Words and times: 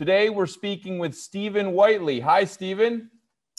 Today 0.00 0.30
we're 0.30 0.46
speaking 0.46 0.98
with 0.98 1.14
Stephen 1.14 1.72
Whiteley. 1.72 2.20
Hi, 2.20 2.46
Stephen. 2.46 3.10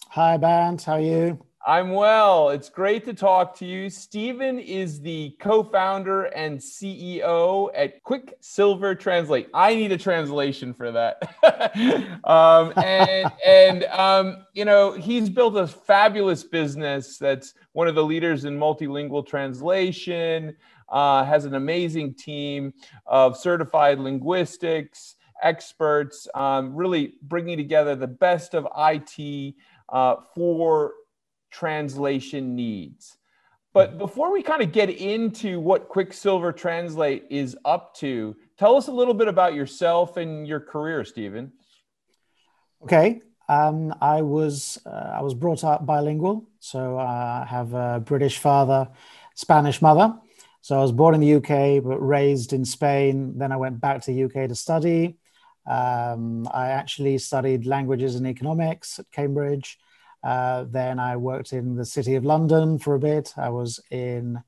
Hi, 0.10 0.38
Bant. 0.38 0.82
How 0.82 0.94
are 0.94 1.00
you? 1.00 1.46
I'm 1.68 1.92
well. 1.92 2.50
It's 2.50 2.68
great 2.68 3.06
to 3.06 3.14
talk 3.14 3.56
to 3.58 3.66
you. 3.68 3.92
Stephen 3.92 4.58
is 4.58 5.00
the 5.02 5.36
co-founder 5.40 6.24
and 6.24 6.58
CEO 6.58 7.70
at 7.76 8.02
Quicksilver 8.02 8.96
Translate. 8.96 9.50
I 9.54 9.76
need 9.76 9.92
a 9.92 10.00
translation 10.00 10.74
for 10.74 10.92
that. 10.92 11.22
um, 12.24 12.74
and 12.76 13.32
and 13.46 13.84
um, 13.92 14.48
you 14.54 14.66
know 14.66 14.94
he's 14.94 15.30
built 15.30 15.56
a 15.58 15.68
fabulous 15.68 16.44
business 16.44 17.20
that's 17.20 17.54
one 17.74 17.88
of 17.88 17.94
the 17.94 18.04
leaders 18.04 18.46
in 18.46 18.58
multilingual 18.58 19.28
translation. 19.28 20.56
Uh, 20.90 21.24
has 21.24 21.46
an 21.46 21.54
amazing 21.54 22.16
team 22.16 22.74
of 23.06 23.38
certified 23.38 24.00
linguistics 24.00 25.18
experts, 25.42 26.28
um, 26.36 26.76
really 26.76 27.16
bringing 27.22 27.58
together 27.58 27.96
the 27.96 28.08
best 28.08 28.54
of 28.54 28.68
IT 28.78 29.56
uh, 29.90 30.16
for 30.34 30.94
translation 31.52 32.56
needs. 32.56 33.18
But 33.74 33.98
before 33.98 34.34
we 34.34 34.44
kind 34.44 34.62
of 34.62 34.72
get 34.74 34.90
into 34.90 35.60
what 35.60 35.88
Quicksilver 35.88 36.52
Translate 36.52 37.26
is 37.30 37.58
up 37.64 37.96
to, 37.96 38.36
tell 38.58 38.76
us 38.76 38.88
a 38.88 38.92
little 38.92 39.14
bit 39.14 39.30
about 39.30 39.54
yourself 39.54 40.18
and 40.18 40.46
your 40.46 40.60
career, 40.60 41.06
Stephen. 41.06 41.54
Okay, 42.84 43.22
um, 43.48 43.94
I 44.02 44.24
was 44.24 44.78
uh, 44.86 45.14
I 45.14 45.22
was 45.22 45.34
brought 45.34 45.64
up 45.64 45.86
bilingual, 45.86 46.50
so 46.60 46.98
I 46.98 47.46
have 47.48 47.74
a 47.74 48.02
British 48.04 48.40
father, 48.40 48.90
Spanish 49.36 49.82
mother. 49.82 50.16
So 50.62 50.78
I 50.78 50.82
was 50.82 50.92
born 50.92 51.16
in 51.16 51.22
the 51.22 51.36
UK 51.36 51.84
but 51.84 51.98
raised 51.98 52.54
in 52.54 52.66
Spain. 52.66 53.38
Then 53.38 53.52
I 53.52 53.58
went 53.58 53.80
back 53.80 54.02
to 54.02 54.12
the 54.12 54.24
UK 54.26 54.50
to 54.50 54.56
study. 54.56 55.18
Um, 55.66 56.48
I 56.52 56.70
actually 56.70 57.18
studied 57.18 57.66
languages 57.66 58.16
and 58.16 58.28
economics 58.28 59.00
at 59.00 59.12
Cambridge. 59.12 59.78
Uh, 60.24 60.66
then 60.70 61.00
I 61.00 61.18
worked 61.18 61.54
in 61.54 61.76
the 61.76 61.86
City 61.86 62.16
of 62.16 62.26
London 62.26 62.80
for 62.80 62.96
a 62.96 63.00
bit. 63.00 63.34
I 63.38 63.50
was 63.50 63.80
in 63.90 64.42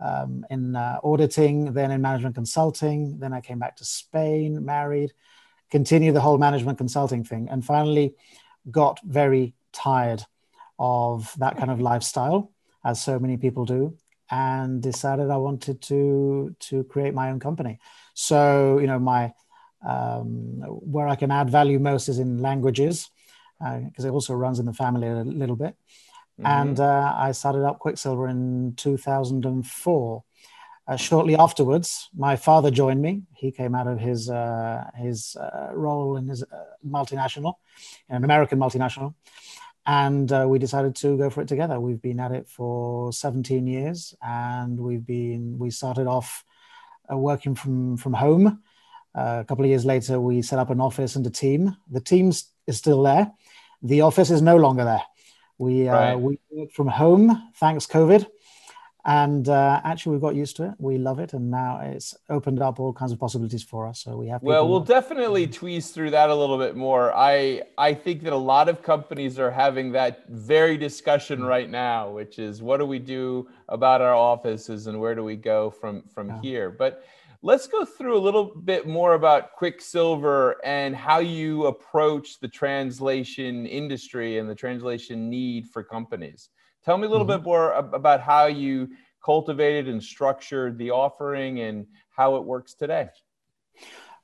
um, 0.00 0.44
in 0.50 0.74
uh, 0.74 0.98
auditing, 1.04 1.72
then 1.72 1.90
in 1.90 2.02
management 2.02 2.34
consulting. 2.34 3.18
Then 3.18 3.32
I 3.32 3.40
came 3.40 3.58
back 3.58 3.76
to 3.76 3.84
Spain, 3.84 4.64
married, 4.64 5.12
continued 5.70 6.14
the 6.14 6.20
whole 6.20 6.38
management 6.38 6.78
consulting 6.78 7.24
thing, 7.24 7.48
and 7.48 7.64
finally 7.64 8.14
got 8.70 9.00
very 9.04 9.54
tired 9.72 10.22
of 10.78 11.32
that 11.38 11.56
kind 11.56 11.70
of 11.70 11.80
lifestyle, 11.80 12.50
as 12.84 13.00
so 13.00 13.18
many 13.18 13.36
people 13.36 13.64
do, 13.64 13.96
and 14.30 14.82
decided 14.82 15.30
I 15.30 15.36
wanted 15.36 15.80
to 15.82 16.54
to 16.58 16.84
create 16.84 17.14
my 17.14 17.30
own 17.30 17.38
company. 17.38 17.78
So 18.14 18.78
you 18.78 18.86
know 18.86 18.98
my 18.98 19.32
um, 19.84 20.62
where 20.66 21.08
I 21.08 21.16
can 21.16 21.30
add 21.30 21.50
value 21.50 21.78
most 21.78 22.08
is 22.08 22.18
in 22.18 22.38
languages 22.38 23.10
because 23.58 24.04
uh, 24.04 24.08
it 24.08 24.10
also 24.10 24.34
runs 24.34 24.58
in 24.58 24.66
the 24.66 24.72
family 24.72 25.08
a 25.08 25.22
little 25.22 25.56
bit. 25.56 25.76
Mm-hmm. 26.40 26.46
And 26.46 26.80
uh, 26.80 27.14
I 27.16 27.32
started 27.32 27.64
up 27.64 27.78
Quicksilver 27.78 28.28
in 28.28 28.74
2004. 28.76 30.24
Uh, 30.86 30.96
shortly 30.96 31.34
afterwards, 31.34 32.10
my 32.14 32.36
father 32.36 32.70
joined 32.70 33.00
me. 33.00 33.22
He 33.34 33.50
came 33.50 33.74
out 33.74 33.86
of 33.86 33.98
his 33.98 34.28
uh, 34.28 34.84
his 34.96 35.34
uh, 35.36 35.70
role 35.72 36.18
in 36.18 36.28
his 36.28 36.42
uh, 36.42 36.46
multinational, 36.86 37.54
an 38.10 38.22
American 38.22 38.58
multinational, 38.58 39.14
and 39.86 40.30
we 40.46 40.58
decided 40.58 40.94
to 40.96 41.16
go 41.16 41.30
for 41.30 41.40
it 41.40 41.48
together. 41.48 41.80
We've 41.80 42.02
been 42.02 42.20
at 42.20 42.32
it 42.32 42.48
for 42.48 43.14
17 43.14 43.66
years, 43.66 44.14
and 44.20 44.78
we've 44.78 45.06
been 45.06 45.56
we 45.58 45.70
started 45.70 46.06
off 46.06 46.44
working 47.08 47.54
from 47.54 47.96
from 47.96 48.12
home 48.12 48.62
uh, 49.14 49.38
a 49.40 49.44
couple 49.44 49.64
of 49.64 49.68
years 49.70 49.84
later, 49.84 50.20
we 50.20 50.42
set 50.42 50.58
up 50.58 50.70
an 50.70 50.80
office 50.80 51.16
and 51.16 51.26
a 51.26 51.30
team. 51.30 51.76
The 51.90 52.00
team 52.00 52.30
is 52.30 52.76
still 52.76 53.02
there. 53.02 53.32
The 53.82 54.00
office 54.00 54.30
is 54.30 54.42
no 54.42 54.56
longer 54.56 54.84
there. 54.84 55.02
We 55.58 55.88
uh, 55.88 55.94
right. 55.94 56.14
we 56.16 56.38
work 56.50 56.72
from 56.72 56.88
home 56.88 57.50
thanks 57.56 57.86
COVID, 57.86 58.26
and 59.04 59.48
uh, 59.48 59.80
actually 59.84 60.16
we 60.16 60.20
got 60.20 60.34
used 60.34 60.56
to 60.56 60.64
it. 60.64 60.72
We 60.78 60.98
love 60.98 61.20
it, 61.20 61.32
and 61.32 61.48
now 61.48 61.78
it's 61.80 62.12
opened 62.28 62.60
up 62.60 62.80
all 62.80 62.92
kinds 62.92 63.12
of 63.12 63.20
possibilities 63.20 63.62
for 63.62 63.86
us. 63.86 64.02
So 64.02 64.16
we 64.16 64.26
have. 64.28 64.42
Well, 64.42 64.68
we'll 64.68 64.80
definitely 64.80 65.46
tweeze 65.46 65.92
through 65.92 66.10
that 66.10 66.28
a 66.28 66.34
little 66.34 66.58
bit 66.58 66.74
more. 66.74 67.14
I 67.14 67.62
I 67.78 67.94
think 67.94 68.24
that 68.24 68.32
a 68.32 68.36
lot 68.36 68.68
of 68.68 68.82
companies 68.82 69.38
are 69.38 69.50
having 69.50 69.92
that 69.92 70.28
very 70.28 70.76
discussion 70.76 71.40
mm. 71.40 71.48
right 71.48 71.70
now, 71.70 72.10
which 72.10 72.40
is 72.40 72.62
what 72.62 72.78
do 72.78 72.86
we 72.86 72.98
do 72.98 73.48
about 73.68 74.00
our 74.00 74.14
offices 74.14 74.88
and 74.88 75.00
where 75.00 75.14
do 75.14 75.22
we 75.22 75.36
go 75.36 75.70
from 75.70 76.02
from 76.12 76.28
yeah. 76.28 76.40
here, 76.42 76.70
but 76.70 77.04
Let's 77.46 77.66
go 77.66 77.84
through 77.84 78.16
a 78.16 78.24
little 78.24 78.54
bit 78.64 78.86
more 78.86 79.12
about 79.12 79.52
Quicksilver 79.52 80.56
and 80.64 80.96
how 80.96 81.18
you 81.18 81.66
approach 81.66 82.40
the 82.40 82.48
translation 82.48 83.66
industry 83.66 84.38
and 84.38 84.48
the 84.48 84.54
translation 84.54 85.28
need 85.28 85.68
for 85.68 85.82
companies. 85.82 86.48
Tell 86.86 86.96
me 86.96 87.06
a 87.06 87.10
little 87.10 87.26
mm-hmm. 87.26 87.42
bit 87.42 87.46
more 87.46 87.72
about 87.72 88.22
how 88.22 88.46
you 88.46 88.88
cultivated 89.22 89.88
and 89.88 90.02
structured 90.02 90.78
the 90.78 90.92
offering 90.92 91.60
and 91.60 91.86
how 92.16 92.36
it 92.36 92.44
works 92.44 92.72
today. 92.72 93.10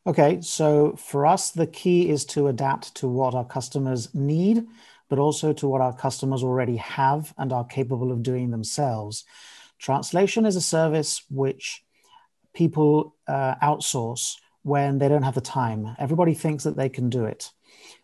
Okay, 0.07 0.41
so 0.41 0.97
for 0.97 1.27
us, 1.27 1.51
the 1.51 1.67
key 1.67 2.09
is 2.09 2.25
to 2.25 2.47
adapt 2.47 2.95
to 2.95 3.07
what 3.07 3.35
our 3.35 3.45
customers 3.45 4.15
need, 4.15 4.65
but 5.11 5.19
also 5.19 5.53
to 5.53 5.69
what 5.69 5.83
our 5.83 5.95
customers 5.95 6.43
already 6.43 6.77
have 6.77 7.35
and 7.37 7.53
are 7.53 7.67
capable 7.67 8.13
of 8.13 8.23
doing 8.23 8.51
themselves. 8.51 9.27
Translation 9.79 10.47
is 10.47 10.57
a 10.57 10.63
service 10.63 11.23
which 11.29 11.85
people 12.55 13.17
uh, 13.27 13.55
outsource 13.57 14.37
when 14.63 14.99
they 14.99 15.09
don't 15.09 15.23
have 15.23 15.35
the 15.35 15.41
time. 15.41 15.97
Everybody 15.99 16.35
thinks 16.35 16.65
that 16.65 16.77
they 16.77 16.89
can 16.89 17.09
do 17.09 17.25
it, 17.25 17.51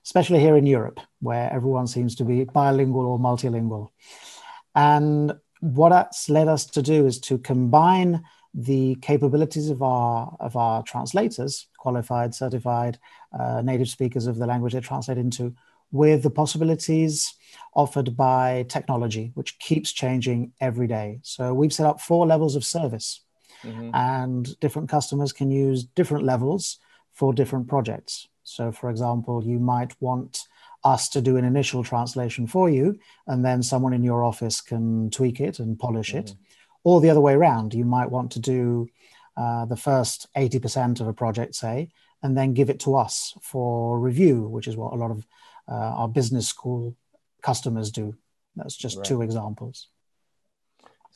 especially 0.04 0.40
here 0.40 0.56
in 0.56 0.66
Europe, 0.66 1.00
where 1.20 1.52
everyone 1.52 1.86
seems 1.86 2.14
to 2.16 2.24
be 2.24 2.44
bilingual 2.44 3.06
or 3.06 3.18
multilingual. 3.18 3.88
And 4.74 5.34
what 5.60 5.90
that's 5.90 6.28
led 6.28 6.48
us 6.48 6.66
to 6.66 6.82
do 6.82 7.06
is 7.06 7.18
to 7.20 7.38
combine 7.38 8.22
the 8.54 8.96
capabilities 9.02 9.68
of 9.68 9.82
our 9.82 10.34
of 10.40 10.56
our 10.56 10.82
translators, 10.82 11.68
qualified, 11.78 12.34
certified, 12.34 12.98
uh, 13.38 13.60
native 13.62 13.88
speakers 13.88 14.26
of 14.26 14.36
the 14.36 14.46
language 14.46 14.72
they 14.72 14.80
translate 14.80 15.18
into, 15.18 15.54
with 15.92 16.22
the 16.22 16.30
possibilities 16.30 17.34
offered 17.74 18.16
by 18.16 18.64
technology, 18.68 19.30
which 19.34 19.58
keeps 19.58 19.92
changing 19.92 20.52
every 20.60 20.86
day. 20.86 21.18
So 21.22 21.52
we've 21.52 21.72
set 21.72 21.86
up 21.86 22.00
four 22.00 22.26
levels 22.26 22.56
of 22.56 22.64
service 22.64 23.20
mm-hmm. 23.62 23.90
and 23.94 24.58
different 24.60 24.88
customers 24.88 25.32
can 25.32 25.50
use 25.50 25.84
different 25.84 26.24
levels 26.24 26.78
for 27.12 27.32
different 27.32 27.68
projects. 27.68 28.28
So, 28.42 28.70
for 28.70 28.90
example, 28.90 29.44
you 29.44 29.58
might 29.58 29.94
want 30.00 30.40
us 30.84 31.08
to 31.08 31.20
do 31.20 31.36
an 31.36 31.44
initial 31.44 31.82
translation 31.82 32.46
for 32.46 32.70
you, 32.70 32.98
and 33.26 33.44
then 33.44 33.62
someone 33.62 33.92
in 33.92 34.04
your 34.04 34.22
office 34.22 34.60
can 34.60 35.10
tweak 35.10 35.40
it 35.40 35.58
and 35.58 35.78
polish 35.78 36.10
mm-hmm. 36.10 36.18
it. 36.18 36.34
Or 36.84 37.00
the 37.00 37.10
other 37.10 37.20
way 37.20 37.34
around, 37.34 37.74
you 37.74 37.84
might 37.84 38.10
want 38.10 38.30
to 38.32 38.40
do 38.40 38.88
uh, 39.36 39.64
the 39.66 39.76
first 39.76 40.28
80% 40.36 41.00
of 41.00 41.08
a 41.08 41.12
project, 41.12 41.56
say, 41.56 41.88
and 42.22 42.36
then 42.36 42.54
give 42.54 42.70
it 42.70 42.80
to 42.80 42.96
us 42.96 43.34
for 43.42 43.98
review, 43.98 44.42
which 44.42 44.68
is 44.68 44.76
what 44.76 44.92
a 44.92 44.96
lot 44.96 45.10
of 45.10 45.26
uh, 45.68 45.74
our 45.74 46.08
business 46.08 46.46
school 46.48 46.96
customers 47.42 47.90
do. 47.90 48.14
That's 48.54 48.76
just 48.76 48.96
right. 48.96 49.04
two 49.04 49.22
examples. 49.22 49.88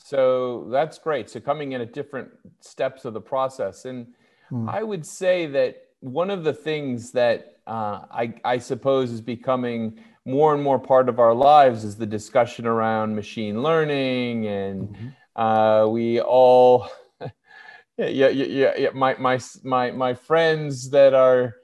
So 0.04 0.66
that's 0.70 0.98
great. 0.98 1.30
So 1.30 1.40
coming 1.40 1.72
in 1.72 1.80
at 1.80 1.92
different 1.92 2.30
steps 2.60 3.04
of 3.04 3.14
the 3.14 3.20
process. 3.20 3.84
And 3.84 4.06
hmm. 4.48 4.68
I 4.68 4.82
would 4.82 5.06
say 5.06 5.46
that 5.46 5.82
one 6.00 6.30
of 6.30 6.44
the 6.44 6.54
things 6.54 7.12
that 7.12 7.58
uh, 7.66 8.00
I, 8.10 8.34
I 8.44 8.58
suppose 8.58 9.12
is 9.12 9.20
becoming 9.20 10.00
more 10.24 10.54
and 10.54 10.62
more 10.62 10.78
part 10.78 11.08
of 11.08 11.18
our 11.18 11.34
lives 11.34 11.84
is 11.84 11.96
the 11.96 12.06
discussion 12.06 12.66
around 12.66 13.14
machine 13.14 13.62
learning. 13.62 14.46
And 14.46 14.88
mm-hmm. 14.88 15.40
uh, 15.40 15.86
we 15.86 16.20
all, 16.20 16.88
yeah, 17.98 18.06
yeah, 18.06 18.28
yeah, 18.28 18.72
yeah, 18.76 18.88
my, 18.94 19.14
my, 19.18 19.38
my, 19.62 19.90
my 19.90 20.14
friends 20.14 20.90
that 20.90 21.14
are, 21.14 21.56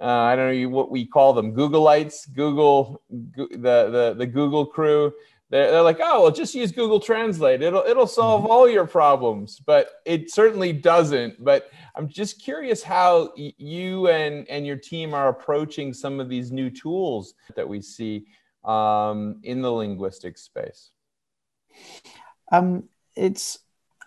uh, 0.00 0.06
I 0.06 0.34
don't 0.34 0.60
know 0.60 0.68
what 0.68 0.90
we 0.90 1.06
call 1.06 1.32
them, 1.32 1.54
Googleites, 1.54 2.32
Google, 2.34 3.02
the, 3.08 3.46
the, 3.56 4.14
the 4.16 4.26
Google 4.26 4.66
crew 4.66 5.12
they're, 5.52 5.70
they're 5.70 5.82
like, 5.82 6.00
oh, 6.02 6.22
well, 6.22 6.30
just 6.30 6.54
use 6.54 6.72
Google 6.72 6.98
Translate. 6.98 7.60
It'll 7.60 7.84
it'll 7.86 8.06
solve 8.06 8.46
all 8.46 8.66
your 8.66 8.86
problems, 8.86 9.60
but 9.60 9.90
it 10.06 10.30
certainly 10.30 10.72
doesn't. 10.72 11.44
But 11.44 11.70
I'm 11.94 12.08
just 12.08 12.42
curious 12.42 12.82
how 12.82 13.34
you 13.36 14.08
and 14.08 14.48
and 14.48 14.66
your 14.66 14.76
team 14.76 15.12
are 15.12 15.28
approaching 15.28 15.92
some 15.92 16.20
of 16.20 16.30
these 16.30 16.50
new 16.50 16.70
tools 16.70 17.34
that 17.54 17.68
we 17.68 17.82
see 17.82 18.24
um, 18.64 19.40
in 19.42 19.60
the 19.60 19.70
linguistic 19.70 20.38
space. 20.38 20.90
Um, 22.50 22.84
it's 23.14 23.58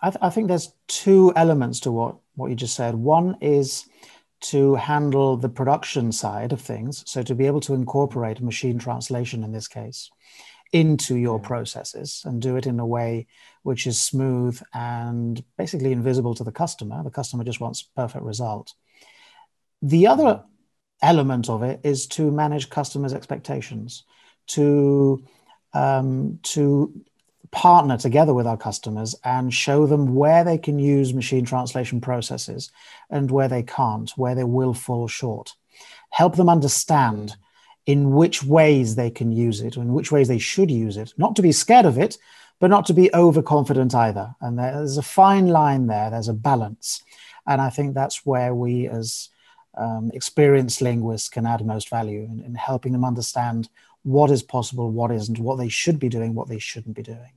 I, 0.02 0.10
th- 0.10 0.24
I 0.24 0.32
think 0.32 0.48
there's 0.48 0.74
two 0.88 1.32
elements 1.36 1.80
to 1.82 1.92
what 1.92 2.16
what 2.34 2.50
you 2.50 2.56
just 2.56 2.76
said. 2.76 2.96
One 2.96 3.38
is 3.40 3.88
to 4.42 4.74
handle 4.76 5.38
the 5.38 5.50
production 5.50 6.12
side 6.12 6.54
of 6.54 6.60
things, 6.60 7.04
so 7.06 7.22
to 7.22 7.36
be 7.36 7.46
able 7.46 7.62
to 7.62 7.76
incorporate 7.76 8.42
machine 8.42 8.80
translation 8.80 9.44
in 9.44 9.52
this 9.52 9.68
case 9.68 10.10
into 10.76 11.16
your 11.16 11.40
processes 11.40 12.22
and 12.26 12.42
do 12.42 12.58
it 12.58 12.68
in 12.68 12.82
a 12.82 12.86
way 12.86 13.28
which 13.64 13.88
is 13.88 13.98
smooth 14.02 14.62
and 14.74 15.42
basically 15.58 15.94
invisible 15.94 16.36
to 16.36 16.44
the 16.44 16.52
customer. 16.52 17.02
The 17.02 17.10
customer 17.10 17.46
just 17.46 17.62
wants 17.62 17.82
perfect 17.82 18.26
result. 18.26 18.74
The 19.82 20.08
other 20.08 20.44
element 21.02 21.50
of 21.50 21.64
it 21.64 21.80
is 21.86 22.08
to 22.08 22.30
manage 22.30 22.70
customers' 22.70 23.14
expectations, 23.14 24.04
to 24.48 25.24
um, 25.74 26.40
to 26.44 26.94
partner 27.52 27.96
together 27.96 28.34
with 28.34 28.46
our 28.46 28.58
customers 28.58 29.16
and 29.24 29.54
show 29.54 29.88
them 29.88 30.14
where 30.14 30.44
they 30.44 30.58
can 30.58 30.78
use 30.78 31.14
machine 31.14 31.46
translation 31.46 32.02
processes 32.02 32.70
and 33.10 33.32
where 33.32 33.48
they 33.48 33.64
can't, 33.64 34.12
where 34.18 34.36
they 34.36 34.44
will 34.44 34.74
fall 34.74 35.08
short. 35.08 35.54
Help 36.10 36.36
them 36.36 36.50
understand 36.50 37.38
in 37.86 38.12
which 38.12 38.44
ways 38.44 38.96
they 38.96 39.10
can 39.10 39.32
use 39.32 39.62
it, 39.62 39.78
in 39.78 39.94
which 39.94 40.12
ways 40.12 40.28
they 40.28 40.40
should 40.40 40.72
use 40.72 40.98
it, 40.98 41.14
not 41.18 41.36
to 41.36 41.42
be 41.42 41.52
scared 41.52 41.86
of 41.86 41.98
it, 41.98 42.18
but 42.60 42.70
not 42.70 42.86
to 42.86 42.94
be 42.94 43.14
overconfident 43.14 43.94
either. 43.94 44.36
And 44.42 44.58
there's 44.58 44.98
a 44.98 45.04
fine 45.04 45.48
line 45.48 45.88
there, 45.88 46.10
there's 46.10 46.30
a 46.30 46.34
balance. 46.34 47.04
And 47.48 47.62
I 47.62 47.70
think 47.70 47.94
that's 47.94 48.26
where 48.26 48.56
we, 48.56 48.88
as 48.88 49.30
um, 49.78 50.10
experienced 50.14 50.82
linguists, 50.82 51.30
can 51.30 51.46
add 51.46 51.66
most 51.66 51.90
value 51.90 52.24
in, 52.24 52.42
in 52.44 52.56
helping 52.56 52.92
them 52.92 53.06
understand 53.06 53.70
what 54.04 54.32
is 54.32 54.42
possible, 54.42 54.92
what 54.92 55.12
isn't, 55.12 55.40
what 55.40 55.58
they 55.58 55.70
should 55.70 56.00
be 56.00 56.10
doing, 56.10 56.34
what 56.34 56.48
they 56.48 56.60
shouldn't 56.60 56.96
be 56.96 57.04
doing. 57.04 57.32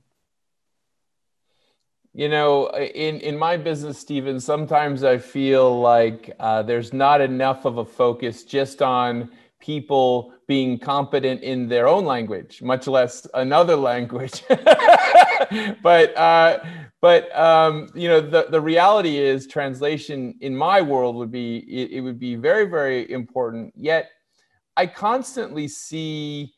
You 2.13 2.27
know, 2.27 2.69
in 2.71 3.19
in 3.19 3.37
my 3.37 3.55
business, 3.55 3.99
Stephen, 3.99 4.39
sometimes 4.39 5.03
I 5.03 5.19
feel 5.19 5.79
like 5.79 6.35
uh, 6.39 6.63
there's 6.63 6.91
not 6.91 7.21
enough 7.21 7.65
of 7.65 7.77
a 7.77 7.85
focus 7.85 8.43
just 8.43 8.81
on 8.81 9.29
people 9.59 10.33
being 10.47 10.79
competent 10.79 11.41
in 11.41 11.67
their 11.67 11.87
own 11.87 12.05
language, 12.05 12.61
much 12.61 12.87
less 12.87 13.27
another 13.33 13.75
language. 13.91 14.43
but 15.83 16.17
uh, 16.17 16.59
but 17.01 17.37
um, 17.37 17.89
you 17.93 18.07
know 18.07 18.21
the, 18.21 18.47
the 18.49 18.59
reality 18.59 19.17
is 19.17 19.47
translation 19.47 20.35
in 20.41 20.55
my 20.55 20.81
world 20.81 21.15
would 21.15 21.31
be 21.31 21.57
it, 21.57 21.91
it 21.91 22.01
would 22.01 22.19
be 22.19 22.35
very 22.35 22.65
very 22.65 23.09
important. 23.11 23.73
Yet 23.75 24.09
I 24.75 24.87
constantly 24.87 25.67
see 25.67 26.53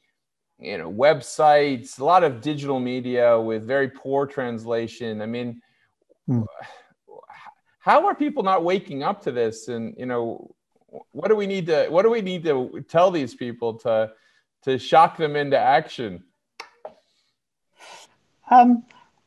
you 0.59 0.77
know 0.77 0.91
websites, 0.91 1.99
a 1.99 2.05
lot 2.05 2.23
of 2.23 2.41
digital 2.41 2.79
media 2.79 3.39
with 3.39 3.65
very 3.65 3.89
poor 3.89 4.25
translation. 4.25 5.21
I 5.21 5.25
mean. 5.25 5.61
Hmm. 6.27 6.43
How 7.79 8.05
are 8.05 8.13
people 8.13 8.43
not 8.43 8.63
waking 8.63 9.01
up 9.01 9.23
to 9.23 9.31
this? 9.31 9.67
And 9.67 9.95
you 9.97 10.05
know, 10.05 10.53
what 11.11 11.29
do 11.29 11.35
we 11.35 11.47
need 11.47 11.67
to 11.67 11.87
what 11.89 12.03
do 12.03 12.09
we 12.09 12.21
need 12.21 12.43
to 12.43 12.83
tell 12.87 13.11
these 13.11 13.33
people 13.33 13.75
to 13.79 14.11
to 14.63 14.77
shock 14.77 15.17
them 15.17 15.35
into 15.35 15.57
action? 15.57 16.23
Um, 18.49 18.83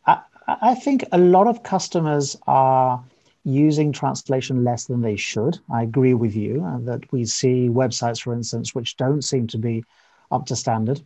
I, 0.07 0.21
I 0.47 0.75
think 0.75 1.05
a 1.13 1.19
lot 1.19 1.47
of 1.47 1.63
customers 1.63 2.37
are 2.47 3.03
using 3.45 3.93
translation 3.93 4.65
less 4.65 4.87
than 4.87 5.01
they 5.01 5.17
should. 5.17 5.59
I 5.73 5.83
agree 5.83 6.15
with 6.15 6.35
you 6.35 6.65
uh, 6.65 6.79
that 6.85 7.11
we 7.13 7.25
see 7.25 7.69
websites 7.69 8.23
for 8.23 8.33
instance 8.35 8.75
which 8.75 8.97
don't 8.97 9.23
seem 9.23 9.47
to 9.49 9.59
be 9.59 9.85
up 10.31 10.47
to 10.47 10.57
standard. 10.57 11.01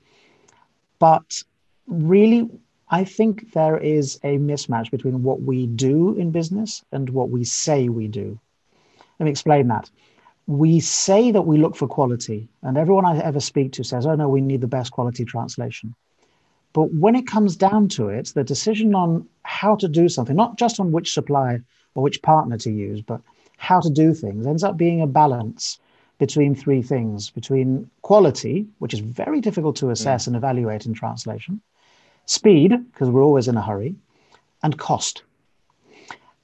But 0.99 1.43
really 1.87 2.51
i 2.91 3.03
think 3.03 3.53
there 3.53 3.79
is 3.79 4.17
a 4.25 4.37
mismatch 4.37 4.91
between 4.91 5.23
what 5.23 5.41
we 5.41 5.67
do 5.67 6.15
in 6.17 6.31
business 6.31 6.85
and 6.93 7.09
what 7.09 7.31
we 7.31 7.45
say 7.45 7.89
we 7.89 8.09
do. 8.09 8.39
Let 9.19 9.25
me 9.25 9.31
explain 9.31 9.69
that 9.69 9.91
we 10.49 10.81
say 10.81 11.31
that 11.31 11.43
we 11.43 11.59
look 11.59 11.77
for 11.77 11.87
quality, 11.87 12.49
and 12.63 12.79
everyone 12.79 13.05
I 13.05 13.19
ever 13.19 13.39
speak 13.39 13.73
to 13.73 13.85
says, 13.85 14.07
oh 14.07 14.15
no, 14.15 14.31
we 14.31 14.41
need 14.41 14.63
the 14.63 14.67
best 14.67 14.93
quality 14.93 15.27
translation. 15.27 15.95
But 16.73 16.93
when 16.95 17.15
it 17.15 17.27
comes 17.27 17.55
down 17.55 17.89
to 17.91 18.09
it, 18.09 18.33
the 18.35 18.45
decision 18.45 18.95
on 18.95 19.29
how 19.43 19.77
to 19.77 19.87
do 19.87 20.09
something, 20.09 20.35
not 20.35 20.57
just 20.57 20.81
on 20.81 20.91
which 20.91 21.13
supplier 21.13 21.63
or 21.95 22.03
which 22.03 22.23
partner 22.23 22.57
to 22.59 22.71
use, 22.71 23.03
but 23.03 23.21
how 23.59 23.81
to 23.81 23.91
do 23.91 24.15
things, 24.15 24.47
ends 24.47 24.65
up 24.65 24.79
being 24.79 25.03
a 25.03 25.07
balance 25.07 25.79
between 26.17 26.55
three 26.55 26.81
things 26.81 27.29
between 27.29 27.91
quality, 28.01 28.67
which 28.79 28.95
is 28.95 29.01
very 29.01 29.43
difficult 29.43 29.77
to 29.77 29.91
assess 29.91 30.25
mm. 30.25 30.29
and 30.29 30.37
evaluate 30.37 30.87
in 30.87 30.95
translation, 30.95 31.61
speed, 32.25 32.73
because 32.93 33.11
we're 33.11 33.23
always 33.23 33.49
in 33.49 33.57
a 33.57 33.63
hurry, 33.63 33.95
and 34.63 34.79
cost. 34.79 35.23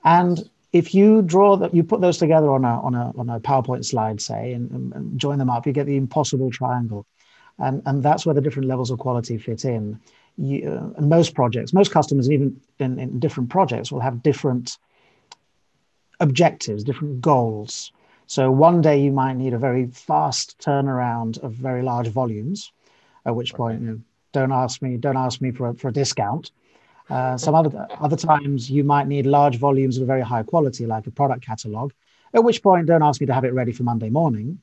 And 0.04 0.48
if 0.74 0.92
you 0.92 1.22
draw 1.22 1.56
that, 1.56 1.72
you 1.72 1.84
put 1.84 2.00
those 2.00 2.18
together 2.18 2.50
on 2.50 2.64
a 2.64 2.80
on 2.80 2.96
a 2.96 3.12
on 3.16 3.30
a 3.30 3.38
PowerPoint 3.38 3.84
slide, 3.84 4.20
say, 4.20 4.52
and, 4.52 4.92
and, 4.92 5.18
join 5.18 5.38
them 5.38 5.48
up, 5.48 5.66
you 5.66 5.72
get 5.72 5.86
the 5.86 5.96
impossible 5.96 6.50
triangle, 6.50 7.06
and 7.60 7.80
and 7.86 8.02
that's 8.02 8.26
where 8.26 8.34
the 8.34 8.40
different 8.40 8.66
levels 8.66 8.90
of 8.90 8.98
quality 8.98 9.38
fit 9.38 9.64
in. 9.64 10.00
You, 10.36 10.68
uh, 10.68 10.98
and 10.98 11.08
most 11.08 11.36
projects, 11.36 11.72
most 11.72 11.92
customers, 11.92 12.28
even 12.28 12.60
in, 12.80 12.98
in 12.98 13.20
different 13.20 13.50
projects, 13.50 13.92
will 13.92 14.00
have 14.00 14.20
different 14.20 14.76
objectives, 16.18 16.82
different 16.82 17.20
goals. 17.20 17.92
So 18.26 18.50
one 18.50 18.80
day 18.80 19.00
you 19.00 19.12
might 19.12 19.36
need 19.36 19.54
a 19.54 19.58
very 19.58 19.86
fast 19.86 20.58
turnaround 20.58 21.40
of 21.44 21.52
very 21.52 21.82
large 21.82 22.08
volumes, 22.08 22.72
at 23.24 23.36
which 23.36 23.54
point, 23.54 23.80
you 23.80 23.86
know, 23.86 24.00
don't 24.32 24.50
ask 24.50 24.82
me, 24.82 24.96
don't 24.96 25.16
ask 25.16 25.40
me 25.40 25.52
for 25.52 25.68
a, 25.68 25.74
for 25.74 25.88
a 25.88 25.92
discount 25.92 26.50
uh, 27.10 27.36
some 27.36 27.54
other 27.54 27.86
other 28.00 28.16
times 28.16 28.70
you 28.70 28.84
might 28.84 29.06
need 29.06 29.26
large 29.26 29.58
volumes 29.58 29.98
of 29.98 30.06
very 30.06 30.22
high 30.22 30.42
quality, 30.42 30.86
like 30.86 31.06
a 31.06 31.10
product 31.10 31.44
catalog. 31.44 31.92
At 32.32 32.44
which 32.44 32.62
point, 32.62 32.86
don't 32.86 33.02
ask 33.02 33.20
me 33.20 33.26
to 33.26 33.34
have 33.34 33.44
it 33.44 33.54
ready 33.54 33.72
for 33.72 33.84
Monday 33.84 34.10
morning. 34.10 34.58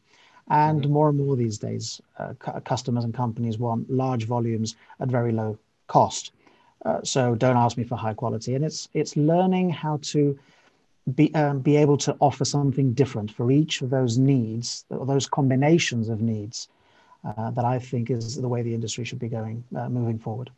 And 0.49 0.81
mm-hmm. 0.81 0.91
more 0.91 1.09
and 1.09 1.17
more 1.17 1.35
these 1.35 1.57
days, 1.57 2.01
uh, 2.19 2.33
customers 2.65 3.05
and 3.05 3.13
companies 3.13 3.57
want 3.57 3.89
large 3.89 4.25
volumes 4.25 4.75
at 4.99 5.07
very 5.07 5.31
low 5.31 5.57
cost. 5.87 6.33
Uh, 6.83 6.99
so 7.03 7.35
don't 7.35 7.57
ask 7.57 7.77
me 7.77 7.83
for 7.83 7.95
high 7.95 8.15
quality. 8.15 8.55
And 8.55 8.65
it's 8.65 8.89
it's 8.93 9.15
learning 9.15 9.69
how 9.69 9.99
to 10.13 10.37
be 11.15 11.33
um, 11.35 11.59
be 11.59 11.77
able 11.77 11.97
to 11.97 12.15
offer 12.19 12.45
something 12.45 12.93
different 12.93 13.31
for 13.31 13.51
each 13.51 13.81
of 13.81 13.89
those 13.89 14.17
needs, 14.17 14.85
or 14.89 15.05
those 15.05 15.27
combinations 15.27 16.09
of 16.09 16.21
needs, 16.21 16.67
uh, 17.23 17.51
that 17.51 17.65
I 17.65 17.79
think 17.79 18.09
is 18.09 18.35
the 18.35 18.47
way 18.47 18.61
the 18.61 18.73
industry 18.73 19.05
should 19.05 19.19
be 19.19 19.29
going 19.29 19.63
uh, 19.75 19.89
moving 19.89 20.19
forward. 20.19 20.49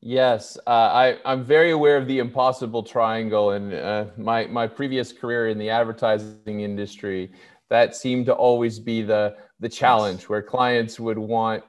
Yes, 0.00 0.56
uh, 0.66 0.70
I, 0.70 1.18
I'm 1.24 1.44
very 1.44 1.72
aware 1.72 1.96
of 1.96 2.06
the 2.06 2.20
impossible 2.20 2.82
triangle. 2.82 3.50
And 3.50 3.74
uh, 3.74 4.06
my, 4.16 4.46
my 4.46 4.66
previous 4.66 5.12
career 5.12 5.48
in 5.48 5.58
the 5.58 5.70
advertising 5.70 6.60
industry, 6.60 7.32
that 7.68 7.96
seemed 7.96 8.26
to 8.26 8.34
always 8.34 8.78
be 8.78 9.02
the, 9.02 9.36
the 9.60 9.68
challenge 9.68 10.28
where 10.28 10.40
clients 10.42 11.00
would 11.00 11.18
want 11.18 11.64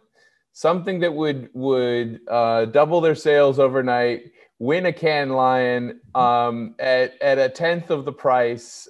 something 0.53 0.99
that 0.99 1.13
would, 1.13 1.49
would 1.53 2.19
uh, 2.29 2.65
double 2.65 3.01
their 3.01 3.15
sales 3.15 3.57
overnight, 3.59 4.21
win 4.59 4.85
a 4.85 4.93
Cannes 4.93 5.31
Lion 5.31 6.01
um, 6.13 6.75
at, 6.79 7.19
at 7.21 7.39
a 7.39 7.49
tenth 7.49 7.89
of 7.89 8.05
the 8.05 8.11
price, 8.11 8.87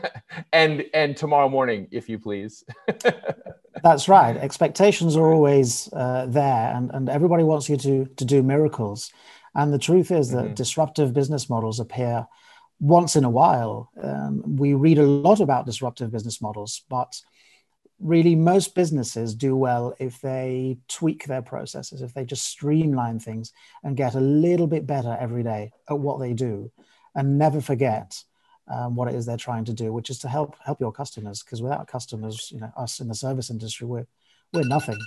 and, 0.52 0.84
and 0.92 1.16
tomorrow 1.16 1.48
morning, 1.48 1.86
if 1.90 2.08
you 2.08 2.18
please. 2.18 2.64
That's 3.82 4.08
right. 4.08 4.36
Expectations 4.36 5.16
are 5.16 5.32
always 5.32 5.90
uh, 5.92 6.26
there, 6.28 6.72
and, 6.74 6.90
and 6.92 7.08
everybody 7.08 7.44
wants 7.44 7.68
you 7.68 7.76
to, 7.78 8.06
to 8.06 8.24
do 8.24 8.42
miracles. 8.42 9.10
And 9.54 9.72
the 9.72 9.78
truth 9.78 10.10
is 10.10 10.30
that 10.30 10.44
mm-hmm. 10.44 10.54
disruptive 10.54 11.12
business 11.12 11.48
models 11.48 11.78
appear 11.78 12.26
once 12.80 13.16
in 13.16 13.24
a 13.24 13.30
while. 13.30 13.90
Um, 14.02 14.56
we 14.56 14.74
read 14.74 14.98
a 14.98 15.06
lot 15.06 15.40
about 15.40 15.66
disruptive 15.66 16.10
business 16.10 16.42
models, 16.42 16.82
but 16.88 17.20
really 18.02 18.34
most 18.34 18.74
businesses 18.74 19.34
do 19.34 19.56
well 19.56 19.94
if 19.98 20.20
they 20.20 20.78
tweak 20.88 21.24
their 21.24 21.42
processes, 21.42 22.02
if 22.02 22.12
they 22.12 22.24
just 22.24 22.44
streamline 22.44 23.20
things 23.20 23.52
and 23.84 23.96
get 23.96 24.14
a 24.14 24.20
little 24.20 24.66
bit 24.66 24.86
better 24.86 25.16
every 25.20 25.42
day 25.42 25.70
at 25.88 25.98
what 25.98 26.18
they 26.18 26.32
do 26.32 26.70
and 27.14 27.38
never 27.38 27.60
forget 27.60 28.22
um, 28.68 28.96
what 28.96 29.08
it 29.08 29.14
is 29.14 29.26
they're 29.26 29.36
trying 29.36 29.64
to 29.64 29.72
do, 29.72 29.92
which 29.92 30.10
is 30.10 30.18
to 30.20 30.28
help 30.28 30.56
help 30.64 30.80
your 30.80 30.92
customers. 30.92 31.42
Because 31.42 31.62
without 31.62 31.86
customers, 31.86 32.50
you 32.52 32.60
know, 32.60 32.72
us 32.76 33.00
in 33.00 33.08
the 33.08 33.14
service 33.14 33.50
industry, 33.50 33.86
we're 33.86 34.06
we're 34.52 34.64
nothing. 34.64 34.98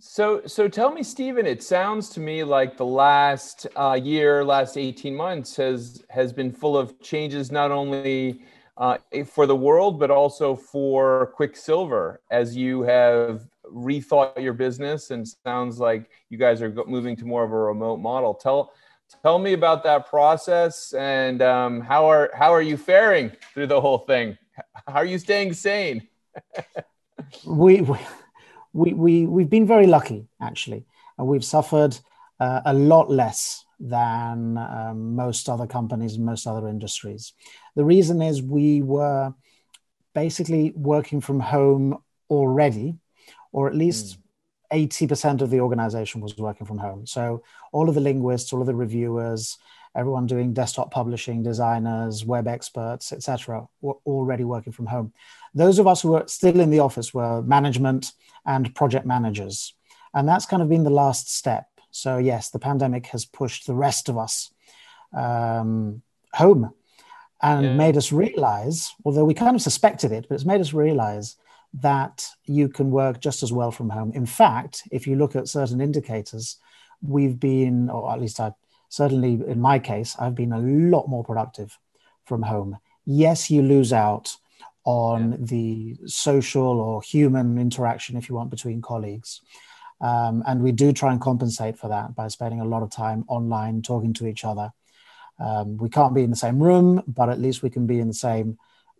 So, 0.00 0.42
so 0.46 0.68
tell 0.68 0.92
me, 0.92 1.02
Stephen. 1.02 1.44
It 1.44 1.62
sounds 1.62 2.08
to 2.10 2.20
me 2.20 2.44
like 2.44 2.76
the 2.76 2.86
last 2.86 3.66
uh, 3.74 3.98
year, 4.00 4.44
last 4.44 4.76
eighteen 4.76 5.14
months 5.14 5.56
has 5.56 6.04
has 6.10 6.32
been 6.32 6.52
full 6.52 6.76
of 6.76 7.00
changes, 7.00 7.50
not 7.50 7.70
only 7.70 8.42
uh, 8.78 8.96
for 9.26 9.46
the 9.46 9.56
world 9.56 9.98
but 9.98 10.10
also 10.10 10.54
for 10.54 11.32
Quicksilver, 11.34 12.20
as 12.30 12.56
you 12.56 12.82
have 12.82 13.42
rethought 13.64 14.40
your 14.40 14.54
business 14.54 15.10
and 15.10 15.26
sounds 15.28 15.78
like 15.78 16.10
you 16.30 16.38
guys 16.38 16.62
are 16.62 16.72
moving 16.86 17.16
to 17.16 17.26
more 17.26 17.44
of 17.44 17.52
a 17.52 17.56
remote 17.56 17.98
model. 17.98 18.34
Tell 18.34 18.72
tell 19.22 19.38
me 19.38 19.52
about 19.52 19.82
that 19.84 20.08
process 20.08 20.92
and 20.92 21.42
um, 21.42 21.80
how 21.80 22.06
are 22.06 22.30
how 22.34 22.52
are 22.54 22.62
you 22.62 22.76
faring 22.76 23.32
through 23.52 23.66
the 23.66 23.80
whole 23.80 23.98
thing? 23.98 24.38
How 24.86 24.94
are 24.94 25.04
you 25.04 25.18
staying 25.18 25.52
sane? 25.52 26.06
we, 27.46 27.80
we 28.72 28.92
we 28.92 29.26
we've 29.26 29.50
been 29.50 29.66
very 29.66 29.86
lucky 29.86 30.28
actually, 30.40 30.86
and 31.18 31.26
we've 31.26 31.44
suffered 31.44 31.98
uh, 32.38 32.60
a 32.64 32.74
lot 32.74 33.10
less 33.10 33.64
than 33.80 34.58
um, 34.58 35.14
most 35.14 35.48
other 35.48 35.66
companies 35.66 36.14
and 36.14 36.24
most 36.24 36.46
other 36.46 36.68
industries. 36.68 37.32
The 37.76 37.84
reason 37.84 38.20
is 38.22 38.42
we 38.42 38.82
were 38.82 39.34
basically 40.14 40.72
working 40.74 41.20
from 41.20 41.40
home 41.40 41.98
already, 42.28 42.96
or 43.52 43.68
at 43.68 43.74
least 43.74 44.18
mm. 44.72 44.88
80% 44.90 45.40
of 45.40 45.50
the 45.50 45.60
organization 45.60 46.20
was 46.20 46.36
working 46.36 46.66
from 46.66 46.78
home. 46.78 47.06
So 47.06 47.42
all 47.72 47.88
of 47.88 47.94
the 47.94 48.00
linguists, 48.00 48.52
all 48.52 48.60
of 48.60 48.66
the 48.66 48.74
reviewers, 48.74 49.56
everyone 49.96 50.26
doing 50.26 50.52
desktop 50.52 50.90
publishing, 50.90 51.42
designers, 51.42 52.24
web 52.24 52.46
experts, 52.46 53.12
etc., 53.12 53.66
were 53.80 53.96
already 54.06 54.44
working 54.44 54.72
from 54.72 54.86
home. 54.86 55.12
Those 55.54 55.78
of 55.78 55.86
us 55.86 56.02
who 56.02 56.10
were 56.10 56.24
still 56.26 56.60
in 56.60 56.70
the 56.70 56.80
office 56.80 57.14
were 57.14 57.42
management 57.42 58.12
and 58.44 58.74
project 58.74 59.06
managers. 59.06 59.74
And 60.14 60.28
that's 60.28 60.46
kind 60.46 60.62
of 60.62 60.68
been 60.68 60.84
the 60.84 60.90
last 60.90 61.34
step. 61.34 61.66
So, 61.90 62.18
yes, 62.18 62.50
the 62.50 62.58
pandemic 62.58 63.06
has 63.06 63.24
pushed 63.24 63.66
the 63.66 63.74
rest 63.74 64.08
of 64.08 64.18
us 64.18 64.52
um, 65.16 66.02
home 66.32 66.72
and 67.42 67.64
yeah. 67.64 67.74
made 67.74 67.96
us 67.96 68.12
realize, 68.12 68.92
although 69.04 69.24
we 69.24 69.34
kind 69.34 69.56
of 69.56 69.62
suspected 69.62 70.12
it, 70.12 70.26
but 70.28 70.34
it's 70.34 70.44
made 70.44 70.60
us 70.60 70.72
realize 70.72 71.36
that 71.74 72.26
you 72.44 72.68
can 72.68 72.90
work 72.90 73.20
just 73.20 73.42
as 73.42 73.52
well 73.52 73.70
from 73.70 73.90
home. 73.90 74.12
In 74.14 74.26
fact, 74.26 74.82
if 74.90 75.06
you 75.06 75.16
look 75.16 75.36
at 75.36 75.48
certain 75.48 75.80
indicators, 75.80 76.56
we've 77.02 77.38
been, 77.38 77.90
or 77.90 78.12
at 78.12 78.20
least 78.20 78.40
I 78.40 78.52
certainly 78.88 79.34
in 79.46 79.60
my 79.60 79.78
case, 79.78 80.16
I've 80.18 80.34
been 80.34 80.52
a 80.52 80.58
lot 80.58 81.08
more 81.08 81.24
productive 81.24 81.78
from 82.24 82.42
home. 82.42 82.78
Yes, 83.04 83.50
you 83.50 83.62
lose 83.62 83.92
out 83.92 84.36
on 84.84 85.32
yeah. 85.32 85.38
the 85.40 85.96
social 86.06 86.80
or 86.80 87.02
human 87.02 87.58
interaction, 87.58 88.16
if 88.16 88.28
you 88.28 88.34
want, 88.34 88.50
between 88.50 88.80
colleagues. 88.80 89.40
Um, 90.00 90.44
and 90.46 90.62
we 90.62 90.72
do 90.72 90.92
try 90.92 91.12
and 91.12 91.20
compensate 91.20 91.76
for 91.78 91.88
that 91.88 92.14
by 92.14 92.28
spending 92.28 92.60
a 92.60 92.64
lot 92.64 92.82
of 92.82 92.90
time 92.90 93.24
online 93.28 93.82
talking 93.82 94.12
to 94.14 94.26
each 94.26 94.44
other. 94.44 94.72
Um, 95.40 95.76
we 95.76 95.88
can't 95.88 96.14
be 96.14 96.22
in 96.22 96.30
the 96.30 96.36
same 96.36 96.62
room, 96.62 97.02
but 97.06 97.28
at 97.28 97.40
least 97.40 97.62
we 97.62 97.70
can 97.70 97.86
be 97.86 97.98
in 97.98 98.08
the 98.08 98.14
same 98.14 98.58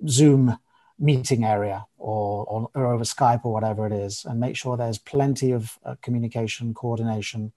Zoom 0.08 0.58
meeting 0.98 1.44
area 1.44 1.86
or, 1.96 2.44
or, 2.46 2.70
or 2.74 2.92
over 2.92 3.04
Skype 3.04 3.44
or 3.44 3.52
whatever 3.52 3.86
it 3.86 3.92
is, 3.92 4.24
and 4.24 4.40
make 4.40 4.56
sure 4.56 4.76
there's 4.76 4.98
plenty 4.98 5.52
of 5.52 5.78
uh, 5.84 5.94
communication, 6.02 6.74
coordination, 6.74 7.52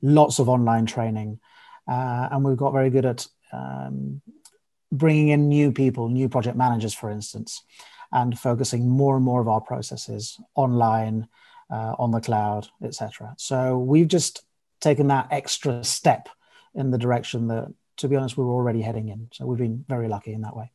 lots 0.00 0.38
of 0.38 0.48
online 0.48 0.86
training. 0.86 1.40
Uh, 1.86 2.28
and 2.30 2.44
we've 2.44 2.56
got 2.56 2.72
very 2.72 2.90
good 2.90 3.06
at 3.06 3.26
um, 3.52 4.20
bringing 4.92 5.28
in 5.28 5.48
new 5.48 5.72
people, 5.72 6.08
new 6.08 6.28
project 6.28 6.56
managers, 6.56 6.94
for 6.94 7.10
instance, 7.10 7.62
and 8.12 8.38
focusing 8.38 8.88
more 8.88 9.16
and 9.16 9.24
more 9.24 9.40
of 9.40 9.48
our 9.48 9.60
processes 9.60 10.40
online, 10.54 11.28
uh, 11.70 11.94
on 11.98 12.10
the 12.10 12.20
cloud, 12.20 12.68
etc. 12.82 13.34
So 13.38 13.78
we've 13.78 14.08
just 14.08 14.42
taken 14.80 15.08
that 15.08 15.28
extra 15.30 15.84
step 15.84 16.28
in 16.74 16.90
the 16.90 16.98
direction 16.98 17.48
that, 17.48 17.72
to 17.98 18.08
be 18.08 18.16
honest, 18.16 18.36
we 18.36 18.44
were 18.44 18.52
already 18.52 18.82
heading 18.82 19.08
in. 19.08 19.28
So 19.32 19.46
we've 19.46 19.58
been 19.58 19.84
very 19.88 20.08
lucky 20.08 20.32
in 20.32 20.42
that 20.42 20.56
way. 20.56 20.70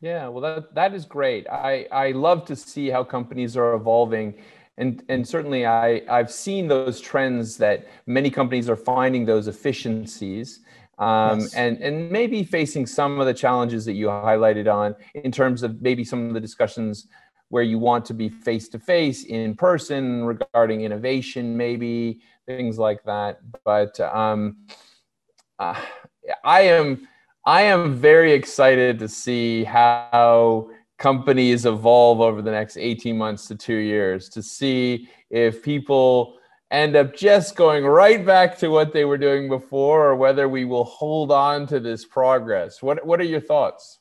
Yeah, 0.00 0.28
well, 0.28 0.42
that, 0.42 0.74
that 0.74 0.94
is 0.94 1.04
great. 1.04 1.48
I, 1.48 1.86
I 1.90 2.12
love 2.12 2.44
to 2.46 2.56
see 2.56 2.88
how 2.88 3.02
companies 3.02 3.56
are 3.56 3.74
evolving. 3.74 4.34
And, 4.76 5.02
and 5.08 5.26
certainly, 5.26 5.66
I, 5.66 6.02
I've 6.08 6.30
seen 6.30 6.68
those 6.68 7.00
trends 7.00 7.56
that 7.56 7.88
many 8.06 8.30
companies 8.30 8.70
are 8.70 8.76
finding 8.76 9.24
those 9.24 9.48
efficiencies 9.48 10.60
um, 10.98 11.40
yes. 11.40 11.54
and, 11.54 11.78
and 11.78 12.10
maybe 12.10 12.44
facing 12.44 12.86
some 12.86 13.18
of 13.20 13.26
the 13.26 13.34
challenges 13.34 13.84
that 13.84 13.94
you 13.94 14.06
highlighted 14.06 14.72
on 14.72 14.94
in 15.14 15.32
terms 15.32 15.64
of 15.64 15.82
maybe 15.82 16.04
some 16.04 16.28
of 16.28 16.34
the 16.34 16.40
discussions 16.40 17.08
where 17.50 17.62
you 17.62 17.78
want 17.78 18.04
to 18.06 18.14
be 18.14 18.28
face 18.28 18.68
to 18.68 18.78
face 18.78 19.24
in 19.24 19.54
person 19.54 20.24
regarding 20.24 20.82
innovation, 20.82 21.56
maybe 21.56 22.20
things 22.46 22.78
like 22.78 23.02
that. 23.04 23.40
But 23.64 23.98
um, 24.00 24.58
uh, 25.58 25.80
I 26.44 26.62
am 26.62 27.08
I 27.44 27.62
am 27.62 27.94
very 27.94 28.32
excited 28.32 28.98
to 28.98 29.08
see 29.08 29.64
how 29.64 30.68
companies 30.98 31.64
evolve 31.64 32.20
over 32.20 32.42
the 32.42 32.50
next 32.50 32.76
18 32.76 33.16
months 33.16 33.46
to 33.48 33.54
two 33.54 33.76
years 33.76 34.28
to 34.30 34.42
see 34.42 35.08
if 35.30 35.62
people 35.62 36.38
end 36.70 36.96
up 36.96 37.16
just 37.16 37.56
going 37.56 37.86
right 37.86 38.26
back 38.26 38.58
to 38.58 38.68
what 38.68 38.92
they 38.92 39.04
were 39.04 39.16
doing 39.16 39.48
before 39.48 40.08
or 40.08 40.16
whether 40.16 40.48
we 40.48 40.64
will 40.64 40.84
hold 40.84 41.32
on 41.32 41.66
to 41.68 41.80
this 41.80 42.04
progress. 42.04 42.82
What, 42.82 43.06
what 43.06 43.20
are 43.20 43.24
your 43.24 43.40
thoughts? 43.40 44.00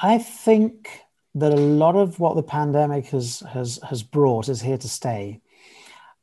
I 0.00 0.18
think 0.18 1.01
that 1.34 1.52
a 1.52 1.56
lot 1.56 1.96
of 1.96 2.18
what 2.20 2.36
the 2.36 2.42
pandemic 2.42 3.06
has, 3.06 3.40
has, 3.52 3.78
has 3.88 4.02
brought 4.02 4.48
is 4.48 4.60
here 4.60 4.78
to 4.78 4.88
stay. 4.88 5.40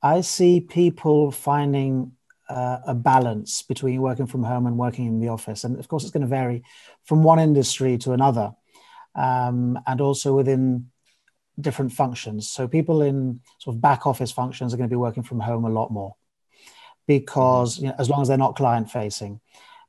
I 0.01 0.21
see 0.21 0.61
people 0.61 1.31
finding 1.31 2.13
uh, 2.47 2.79
a 2.87 2.95
balance 2.95 3.61
between 3.61 4.01
working 4.01 4.27
from 4.27 4.43
home 4.43 4.65
and 4.65 4.77
working 4.77 5.05
in 5.05 5.19
the 5.19 5.29
office. 5.29 5.63
And 5.63 5.79
of 5.79 5.87
course, 5.87 6.03
it's 6.03 6.11
going 6.11 6.21
to 6.21 6.27
vary 6.27 6.63
from 7.03 7.23
one 7.23 7.39
industry 7.39 7.97
to 7.99 8.13
another 8.13 8.53
um, 9.15 9.79
and 9.85 10.01
also 10.01 10.35
within 10.35 10.89
different 11.59 11.91
functions. 11.91 12.49
So 12.49 12.67
people 12.67 13.01
in 13.01 13.41
sort 13.59 13.75
of 13.75 13.81
back 13.81 14.07
office 14.07 14.31
functions 14.31 14.73
are 14.73 14.77
going 14.77 14.89
to 14.89 14.93
be 14.93 14.97
working 14.97 15.23
from 15.23 15.39
home 15.39 15.65
a 15.65 15.69
lot 15.69 15.91
more 15.91 16.15
because 17.07 17.79
you 17.79 17.87
know, 17.87 17.95
as 17.99 18.09
long 18.09 18.21
as 18.21 18.27
they're 18.27 18.37
not 18.37 18.55
client 18.55 18.89
facing. 18.89 19.39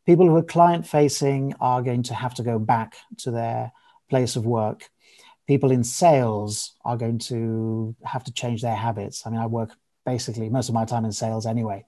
People 0.06 0.26
who 0.26 0.36
are 0.36 0.42
client 0.42 0.86
facing 0.86 1.54
are 1.60 1.82
going 1.82 2.02
to 2.04 2.14
have 2.14 2.34
to 2.34 2.42
go 2.42 2.58
back 2.58 2.96
to 3.18 3.30
their 3.30 3.72
place 4.08 4.36
of 4.36 4.46
work. 4.46 4.90
People 5.50 5.72
in 5.72 5.82
sales 5.82 6.52
are 6.84 6.96
going 6.96 7.18
to 7.18 7.96
have 8.04 8.22
to 8.22 8.32
change 8.32 8.62
their 8.62 8.76
habits. 8.76 9.26
I 9.26 9.30
mean, 9.30 9.40
I 9.40 9.46
work 9.46 9.70
basically 10.06 10.48
most 10.48 10.68
of 10.68 10.76
my 10.76 10.84
time 10.84 11.04
in 11.04 11.10
sales 11.10 11.44
anyway. 11.44 11.84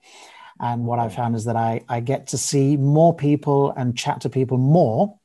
And 0.59 0.85
what 0.85 0.99
I 0.99 1.09
found 1.09 1.37
is 1.37 1.45
that 1.45 1.55
I, 1.55 1.85
I 1.89 2.01
get 2.01 2.27
to 2.33 2.39
see 2.39 2.77
more 2.77 3.15
people 3.15 3.71
and 3.77 3.97
chat 3.97 4.23
to 4.23 4.29
people 4.29 4.59
more. 4.59 5.17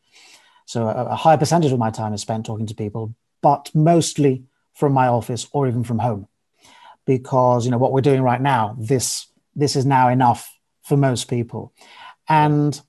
So 0.65 0.83
a, 0.87 1.05
a 1.05 1.15
high 1.15 1.35
percentage 1.35 1.71
of 1.71 1.79
my 1.79 1.89
time 1.89 2.13
is 2.13 2.21
spent 2.21 2.45
talking 2.45 2.67
to 2.67 2.75
people, 2.75 3.15
but 3.41 3.71
mostly 3.73 4.43
from 4.75 4.93
my 4.93 5.07
office 5.07 5.47
or 5.51 5.67
even 5.67 5.83
from 5.83 5.97
home. 5.97 6.27
Because 7.05 7.65
you 7.65 7.71
know 7.71 7.79
what 7.79 7.91
we're 7.91 8.01
doing 8.01 8.21
right 8.21 8.41
now, 8.41 8.75
this 8.79 9.25
this 9.55 9.75
is 9.75 9.85
now 9.85 10.09
enough 10.09 10.53
for 10.83 10.95
most 10.95 11.27
people. 11.27 11.73
And 12.29 12.79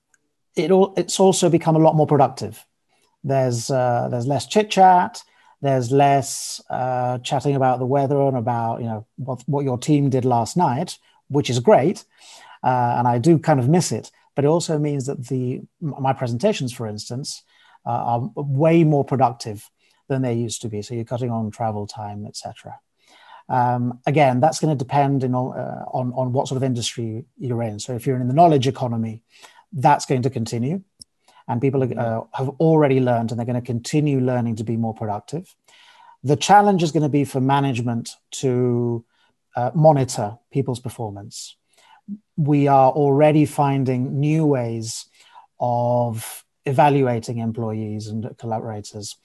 it 0.56 0.70
all, 0.70 0.92
it's 0.98 1.18
also 1.18 1.48
become 1.48 1.76
a 1.76 1.84
lot 1.86 1.96
more 1.96 2.06
productive. 2.06 2.66
There's 3.24 3.70
uh, 3.70 4.08
there's 4.10 4.26
less 4.26 4.46
chit 4.46 4.70
chat. 4.70 5.22
There's 5.60 5.90
less 5.90 6.60
uh, 6.70 7.18
chatting 7.18 7.56
about 7.56 7.78
the 7.78 7.86
weather 7.86 8.20
and 8.20 8.36
about 8.36 8.80
you 8.80 8.86
know 8.86 9.06
what, 9.16 9.42
what 9.46 9.64
your 9.64 9.78
team 9.78 10.10
did 10.10 10.24
last 10.24 10.56
night, 10.56 10.98
which 11.28 11.50
is 11.50 11.58
great, 11.58 12.04
uh, 12.62 12.94
and 12.98 13.08
I 13.08 13.18
do 13.18 13.38
kind 13.38 13.58
of 13.58 13.68
miss 13.68 13.92
it. 13.92 14.10
But 14.36 14.44
it 14.44 14.48
also 14.48 14.78
means 14.78 15.06
that 15.06 15.26
the 15.26 15.62
my 15.80 16.12
presentations, 16.12 16.72
for 16.72 16.86
instance, 16.86 17.42
uh, 17.84 17.90
are 17.90 18.30
way 18.36 18.84
more 18.84 19.04
productive 19.04 19.68
than 20.08 20.22
they 20.22 20.34
used 20.34 20.62
to 20.62 20.68
be. 20.68 20.80
So 20.82 20.94
you're 20.94 21.04
cutting 21.04 21.30
on 21.30 21.50
travel 21.50 21.86
time, 21.86 22.24
etc. 22.24 22.78
Um, 23.48 24.00
again, 24.06 24.40
that's 24.40 24.60
going 24.60 24.76
to 24.76 24.84
depend 24.84 25.24
in, 25.24 25.34
uh, 25.34 25.84
on 25.92 26.12
on 26.14 26.32
what 26.32 26.48
sort 26.48 26.56
of 26.56 26.62
industry 26.62 27.24
you're 27.36 27.62
in. 27.62 27.78
So 27.80 27.94
if 27.94 28.06
you're 28.06 28.20
in 28.20 28.28
the 28.28 28.34
knowledge 28.34 28.68
economy, 28.68 29.22
that's 29.72 30.06
going 30.06 30.22
to 30.22 30.30
continue, 30.30 30.82
and 31.48 31.60
people 31.60 31.82
uh, 31.82 32.20
have 32.34 32.48
already 32.60 33.00
learned, 33.00 33.30
and 33.30 33.38
they're 33.38 33.46
going 33.46 33.60
to 33.60 33.66
continue 33.66 34.20
learning 34.20 34.56
to 34.56 34.64
be 34.64 34.76
more 34.76 34.94
productive. 34.94 35.54
The 36.22 36.36
challenge 36.36 36.82
is 36.82 36.92
going 36.92 37.04
to 37.04 37.08
be 37.08 37.24
for 37.24 37.40
management 37.40 38.10
to 38.32 39.04
uh, 39.56 39.70
monitor 39.74 40.38
people's 40.52 40.80
performance. 40.80 41.56
We 42.36 42.68
are 42.68 42.90
already 42.90 43.46
finding 43.46 44.20
new 44.20 44.46
ways 44.46 45.06
of 45.58 46.44
evaluating 46.66 47.38
employees 47.38 48.08
and 48.08 48.36
collaborators 48.38 49.16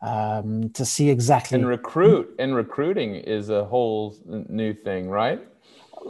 um, 0.00 0.70
to 0.70 0.84
see 0.84 1.10
exactly. 1.10 1.56
And 1.58 1.66
recruit 1.66 2.34
and 2.38 2.54
recruiting 2.54 3.16
is 3.16 3.50
a 3.50 3.64
whole 3.64 4.16
new 4.48 4.72
thing, 4.72 5.08
right? 5.08 5.40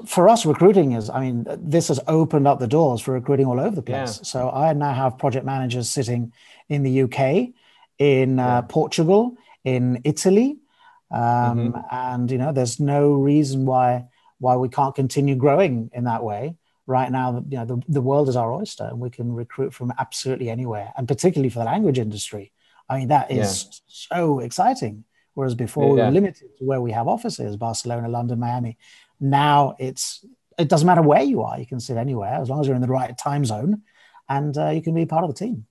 For 0.06 0.28
us, 0.28 0.46
recruiting 0.46 0.92
is, 0.92 1.10
I 1.10 1.20
mean, 1.20 1.46
this 1.58 1.88
has 1.88 2.00
opened 2.06 2.46
up 2.46 2.58
the 2.58 2.66
doors 2.66 3.00
for 3.00 3.12
recruiting 3.12 3.46
all 3.46 3.60
over 3.60 3.74
the 3.74 3.82
place. 3.82 4.18
Yeah. 4.18 4.24
So 4.24 4.50
I 4.50 4.72
now 4.72 4.92
have 4.92 5.18
project 5.18 5.44
managers 5.44 5.88
sitting 5.88 6.32
in 6.68 6.82
the 6.82 7.02
UK, 7.02 7.54
in 7.98 8.38
uh. 8.38 8.62
Portugal, 8.62 9.36
in 9.64 10.00
Italy, 10.04 10.58
um, 11.10 11.22
mm-hmm. 11.22 11.78
and 11.90 12.30
you 12.30 12.38
know 12.38 12.52
there's 12.52 12.78
no 12.78 13.12
reason 13.12 13.64
why 13.64 14.04
why 14.40 14.56
we 14.56 14.68
can't 14.68 14.94
continue 14.94 15.34
growing 15.34 15.90
in 15.94 16.04
that 16.04 16.22
way 16.22 16.54
right 16.86 17.10
now 17.10 17.42
you 17.48 17.56
know 17.56 17.64
the, 17.64 17.82
the 17.88 18.02
world 18.02 18.28
is 18.28 18.36
our 18.36 18.52
oyster 18.52 18.84
and 18.84 19.00
we 19.00 19.08
can 19.08 19.32
recruit 19.32 19.72
from 19.72 19.90
absolutely 19.98 20.50
anywhere 20.50 20.92
and 20.98 21.08
particularly 21.08 21.48
for 21.48 21.60
the 21.60 21.64
language 21.64 21.98
industry 21.98 22.52
i 22.90 22.98
mean 22.98 23.08
that 23.08 23.30
is 23.30 23.64
yeah. 23.64 23.70
so 23.86 24.40
exciting 24.40 25.04
Whereas 25.38 25.54
before 25.54 25.84
yeah. 25.84 25.92
we 25.92 26.00
were 26.00 26.10
limited 26.10 26.56
to 26.58 26.64
where 26.64 26.80
we 26.80 26.90
have 26.90 27.06
offices, 27.06 27.56
Barcelona, 27.56 28.08
London, 28.08 28.40
Miami. 28.40 28.76
Now 29.20 29.74
it's 29.78 30.24
it 30.58 30.68
doesn't 30.68 30.86
matter 30.86 31.02
where 31.02 31.22
you 31.22 31.42
are; 31.42 31.58
you 31.58 31.66
can 31.66 31.80
sit 31.80 31.96
anywhere 31.96 32.34
as 32.34 32.48
long 32.50 32.60
as 32.60 32.66
you're 32.66 32.76
in 32.76 32.82
the 32.82 32.88
right 32.88 33.16
time 33.16 33.44
zone, 33.44 33.82
and 34.28 34.56
uh, 34.56 34.70
you 34.70 34.82
can 34.82 34.94
be 34.94 35.06
part 35.06 35.24
of 35.24 35.30
the 35.30 35.36
team. 35.36 35.66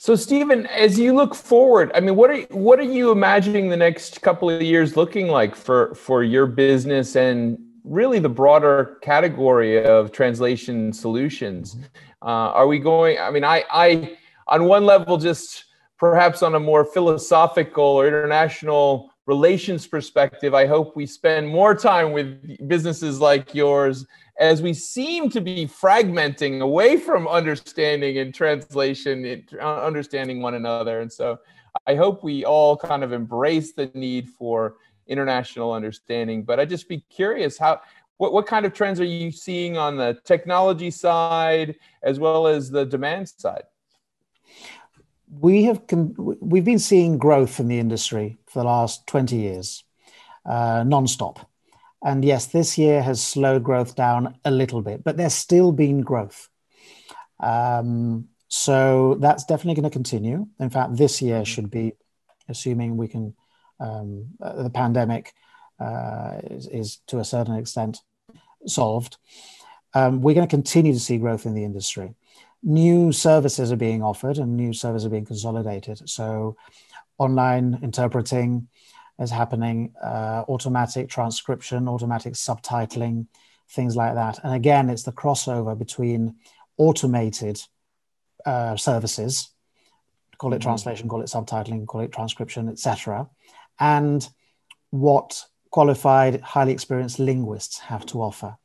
So, 0.00 0.14
Stephen, 0.14 0.66
as 0.66 0.96
you 0.96 1.12
look 1.12 1.34
forward, 1.34 1.90
I 1.92 1.98
mean, 1.98 2.14
what 2.14 2.30
are 2.30 2.42
what 2.50 2.78
are 2.78 2.84
you 2.84 3.10
imagining 3.10 3.68
the 3.68 3.76
next 3.76 4.22
couple 4.22 4.48
of 4.48 4.62
years 4.62 4.96
looking 4.96 5.26
like 5.26 5.56
for 5.56 5.92
for 5.94 6.22
your 6.22 6.46
business 6.46 7.16
and 7.16 7.58
really 7.82 8.20
the 8.20 8.28
broader 8.28 8.98
category 9.02 9.84
of 9.84 10.12
translation 10.12 10.92
solutions? 10.92 11.74
Mm-hmm. 11.74 11.84
Uh, 12.28 12.50
are 12.52 12.68
we 12.68 12.78
going? 12.78 13.18
I 13.18 13.30
mean, 13.30 13.42
I 13.42 13.64
I 13.70 14.16
on 14.46 14.66
one 14.66 14.86
level, 14.86 15.16
just 15.16 15.64
perhaps 15.98 16.44
on 16.44 16.54
a 16.54 16.60
more 16.60 16.84
philosophical 16.84 17.84
or 17.84 18.06
international 18.06 19.07
relations 19.28 19.86
perspective, 19.86 20.54
I 20.54 20.66
hope 20.66 20.96
we 20.96 21.04
spend 21.04 21.46
more 21.46 21.74
time 21.74 22.12
with 22.12 22.66
businesses 22.66 23.20
like 23.20 23.54
yours 23.54 24.06
as 24.40 24.62
we 24.62 24.72
seem 24.72 25.28
to 25.30 25.42
be 25.42 25.66
fragmenting 25.66 26.60
away 26.60 26.96
from 26.96 27.28
understanding 27.28 28.16
and 28.18 28.34
translation, 28.34 29.44
uh, 29.60 29.82
understanding 29.84 30.40
one 30.40 30.54
another. 30.54 31.00
And 31.02 31.12
so 31.12 31.38
I 31.86 31.94
hope 31.94 32.24
we 32.24 32.46
all 32.46 32.74
kind 32.74 33.04
of 33.04 33.12
embrace 33.12 33.72
the 33.72 33.90
need 33.92 34.30
for 34.30 34.76
international 35.06 35.74
understanding. 35.74 36.42
But 36.42 36.58
I'd 36.58 36.70
just 36.70 36.88
be 36.88 37.04
curious 37.10 37.58
how. 37.58 37.82
What, 38.16 38.32
what 38.32 38.48
kind 38.48 38.66
of 38.66 38.72
trends 38.72 38.98
are 38.98 39.04
you 39.04 39.30
seeing 39.30 39.76
on 39.76 39.96
the 39.96 40.18
technology 40.24 40.90
side 40.90 41.76
as 42.02 42.18
well 42.18 42.48
as 42.48 42.68
the 42.68 42.84
demand 42.84 43.28
side? 43.28 43.62
We 45.30 45.64
have 45.64 45.86
con- 45.86 46.14
we've 46.40 46.64
been 46.64 46.78
seeing 46.78 47.18
growth 47.18 47.60
in 47.60 47.68
the 47.68 47.78
industry 47.78 48.38
for 48.46 48.60
the 48.60 48.66
last 48.66 49.06
20 49.06 49.36
years, 49.36 49.84
uh, 50.46 50.82
nonstop. 50.82 51.44
And 52.02 52.24
yes, 52.24 52.46
this 52.46 52.78
year 52.78 53.02
has 53.02 53.22
slowed 53.22 53.64
growth 53.64 53.96
down 53.96 54.36
a 54.44 54.50
little 54.50 54.82
bit, 54.82 55.02
but 55.02 55.16
there's 55.16 55.34
still 55.34 55.72
been 55.72 56.00
growth. 56.00 56.48
Um, 57.40 58.28
so 58.48 59.16
that's 59.20 59.44
definitely 59.44 59.80
going 59.80 59.90
to 59.90 59.94
continue. 59.94 60.46
In 60.58 60.70
fact, 60.70 60.96
this 60.96 61.20
year 61.20 61.44
should 61.44 61.70
be, 61.70 61.92
assuming 62.48 62.96
we 62.96 63.08
can, 63.08 63.34
um, 63.80 64.26
uh, 64.40 64.62
the 64.62 64.70
pandemic 64.70 65.34
uh, 65.78 66.38
is, 66.44 66.66
is, 66.68 66.96
to 67.08 67.18
a 67.18 67.24
certain 67.24 67.56
extent 67.56 67.98
solved. 68.66 69.18
Um, 69.94 70.22
we're 70.22 70.34
going 70.34 70.46
to 70.46 70.50
continue 70.50 70.92
to 70.92 71.00
see 71.00 71.18
growth 71.18 71.46
in 71.46 71.54
the 71.54 71.64
industry. 71.64 72.14
New 72.62 73.12
services 73.12 73.70
are 73.70 73.76
being 73.76 74.02
offered 74.02 74.38
and 74.38 74.56
new 74.56 74.72
services 74.72 75.06
are 75.06 75.10
being 75.10 75.24
consolidated. 75.24 76.08
So, 76.08 76.56
online 77.18 77.78
interpreting, 77.82 78.68
is 79.18 79.30
happening, 79.30 79.92
uh, 80.02 80.44
automatic 80.48 81.08
transcription, 81.08 81.88
automatic 81.88 82.34
subtitling, 82.34 83.26
things 83.70 83.96
like 83.96 84.14
that. 84.14 84.38
And 84.44 84.54
again, 84.54 84.88
it's 84.88 85.02
the 85.02 85.12
crossover 85.12 85.76
between 85.76 86.36
automated 86.76 87.60
uh, 88.46 88.76
services, 88.76 89.50
call 90.38 90.52
it 90.52 90.56
mm-hmm. 90.56 90.68
translation, 90.68 91.08
call 91.08 91.20
it 91.20 91.26
subtitling, 91.26 91.86
call 91.86 92.02
it 92.02 92.12
transcription, 92.12 92.68
etc., 92.68 93.28
and 93.80 94.28
what 94.90 95.44
qualified, 95.70 96.40
highly 96.40 96.72
experienced 96.72 97.18
linguists 97.18 97.78
have 97.78 98.06
to 98.06 98.22
offer. 98.22 98.56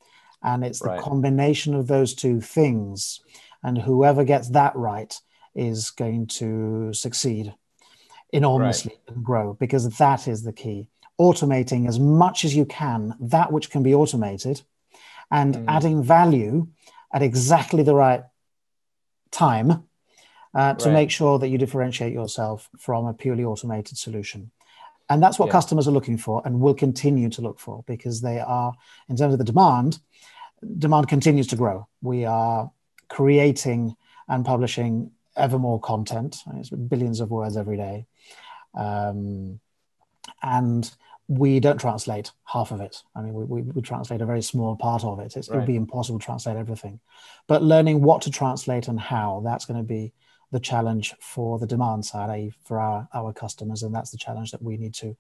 And 0.42 0.64
it's 0.64 0.82
right. 0.82 0.98
the 0.98 1.04
combination 1.04 1.74
of 1.74 1.88
those 1.88 2.14
two 2.14 2.40
things. 2.42 3.22
And 3.64 3.78
whoever 3.78 4.24
gets 4.24 4.50
that 4.50 4.76
right 4.76 5.14
is 5.56 5.92
going 5.92 6.28
to 6.28 6.94
succeed 6.94 7.54
enormously 8.32 8.98
right. 9.08 9.16
and 9.16 9.24
grow 9.24 9.54
because 9.54 9.98
that 9.98 10.28
is 10.28 10.44
the 10.44 10.54
key. 10.54 10.90
Automating 11.20 11.88
as 11.88 12.00
much 12.00 12.44
as 12.44 12.56
you 12.56 12.66
can 12.66 13.16
that 13.20 13.52
which 13.52 13.70
can 13.70 13.84
be 13.84 13.94
automated 13.94 14.62
and 15.32 15.56
mm. 15.56 15.66
adding 15.68 16.04
value 16.04 16.68
at 17.14 17.22
exactly 17.22 17.84
the 17.84 17.96
right 17.96 18.24
time 19.32 19.84
uh, 20.56 20.74
to 20.76 20.90
right. 20.90 20.94
make 20.94 21.12
sure 21.12 21.40
that 21.40 21.50
you 21.50 21.58
differentiate 21.58 22.14
yourself 22.14 22.70
from 22.80 23.06
a 23.06 23.14
purely 23.14 23.44
automated 23.44 23.98
solution. 23.98 24.52
And 25.10 25.22
that's 25.22 25.38
what 25.38 25.48
yeah. 25.48 25.54
customers 25.54 25.88
are 25.88 25.92
looking 25.92 26.18
for 26.18 26.42
and 26.46 26.60
will 26.60 26.74
continue 26.74 27.30
to 27.32 27.42
look 27.42 27.60
for 27.60 27.84
because 27.88 28.22
they 28.22 28.40
are, 28.40 28.74
in 29.10 29.18
terms 29.18 29.34
of 29.34 29.40
the 29.40 29.46
demand, 29.46 30.00
demand 30.78 31.08
continues 31.08 31.48
to 31.48 31.56
grow. 31.56 31.88
We 32.02 32.26
are 32.26 32.72
creating 33.14 33.96
and 34.28 34.44
publishing 34.44 35.12
ever 35.38 35.60
more 35.60 35.80
content. 35.80 36.38
It's 36.56 36.72
billions 36.72 37.20
of 37.20 37.30
words 37.30 37.56
every 37.56 37.78
day. 37.78 38.08
Um, 38.74 39.60
and 40.42 40.92
we 41.28 41.60
don't 41.60 41.80
translate 41.80 42.32
half 42.46 42.72
of 42.72 42.82
it. 42.82 43.04
I 43.16 43.22
mean, 43.22 43.34
we, 43.36 43.44
we, 43.46 43.62
we 43.62 43.82
translate 43.84 44.22
a 44.22 44.26
very 44.26 44.42
small 44.42 44.76
part 44.76 45.04
of 45.04 45.20
it. 45.20 45.36
Right. 45.36 45.48
It 45.48 45.56
would 45.56 45.68
be 45.68 45.76
impossible 45.76 46.18
to 46.18 46.26
translate 46.26 46.58
everything. 46.58 47.00
But 47.48 47.62
learning 47.62 48.02
what 48.02 48.24
to 48.24 48.32
translate 48.32 48.88
and 48.88 49.00
how, 49.00 49.44
that's 49.46 49.66
going 49.66 49.78
to 49.78 49.84
be 49.84 50.12
the 50.52 50.60
challenge 50.60 51.14
for 51.22 51.60
the 51.60 51.68
demand 51.68 52.06
side, 52.06 52.32
i.e. 52.32 52.52
for 52.64 52.80
our, 52.80 53.08
our 53.14 53.32
customers. 53.32 53.84
And 53.84 53.94
that's 53.94 54.10
the 54.10 54.18
challenge 54.18 54.52
that 54.52 54.64
we 54.64 54.78
need 54.78 54.96
to, 54.96 55.16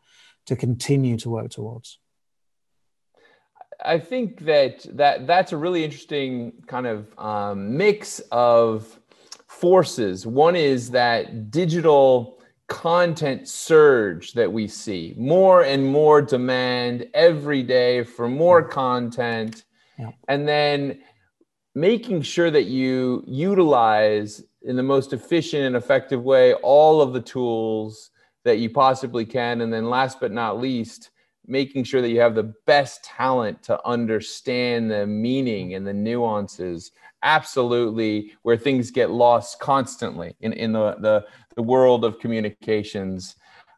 to 0.47 0.55
continue 0.55 1.17
to 1.17 1.29
work 1.29 1.51
towards. 1.51 1.99
I 3.83 3.99
think 3.99 4.45
that, 4.45 4.85
that 4.97 5.27
that's 5.27 5.51
a 5.51 5.57
really 5.57 5.83
interesting 5.83 6.53
kind 6.67 6.87
of 6.87 7.19
um, 7.19 7.75
mix 7.77 8.19
of 8.31 8.99
forces. 9.47 10.25
One 10.25 10.55
is 10.55 10.91
that 10.91 11.51
digital 11.51 12.39
content 12.67 13.47
surge 13.47 14.33
that 14.33 14.51
we 14.51 14.67
see 14.67 15.13
more 15.17 15.63
and 15.63 15.85
more 15.85 16.21
demand 16.21 17.07
every 17.13 17.61
day 17.61 18.03
for 18.03 18.27
more 18.27 18.63
content 18.63 19.65
yeah. 19.99 20.11
and 20.27 20.47
then 20.47 20.99
making 21.75 22.21
sure 22.21 22.49
that 22.49 22.63
you 22.63 23.23
utilize 23.27 24.43
in 24.61 24.75
the 24.75 24.83
most 24.83 25.13
efficient 25.13 25.63
and 25.63 25.75
effective 25.75 26.23
way 26.23 26.53
all 26.55 27.01
of 27.01 27.13
the 27.13 27.21
tools 27.21 28.09
that 28.43 28.57
you 28.57 28.69
possibly 28.69 29.25
can 29.25 29.61
and 29.61 29.71
then 29.71 29.89
last 29.89 30.19
but 30.19 30.31
not 30.31 30.59
least 30.59 31.11
making 31.45 31.83
sure 31.83 32.01
that 32.01 32.09
you 32.09 32.19
have 32.19 32.35
the 32.35 32.53
best 32.65 33.03
talent 33.03 33.61
to 33.63 33.79
understand 33.87 34.89
the 34.89 35.05
meaning 35.05 35.73
and 35.73 35.85
the 35.85 35.93
nuances 35.93 36.91
absolutely 37.23 38.33
where 38.43 38.57
things 38.57 38.91
get 38.91 39.09
lost 39.09 39.59
constantly 39.59 40.35
in, 40.41 40.53
in 40.53 40.71
the, 40.73 40.95
the, 40.99 41.25
the 41.55 41.61
world 41.61 42.03
of 42.05 42.19
communications. 42.19 43.35